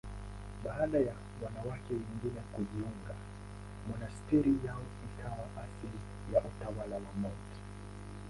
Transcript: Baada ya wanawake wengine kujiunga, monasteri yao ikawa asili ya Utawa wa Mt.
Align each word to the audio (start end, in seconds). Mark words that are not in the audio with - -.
Baada 0.65 0.99
ya 0.99 1.13
wanawake 1.43 1.93
wengine 1.93 2.41
kujiunga, 2.55 3.15
monasteri 3.87 4.55
yao 4.65 4.81
ikawa 5.05 5.47
asili 5.63 5.99
ya 6.33 6.41
Utawa 6.43 6.95
wa 6.95 6.99
Mt. 6.99 7.31